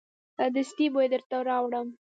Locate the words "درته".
1.13-1.37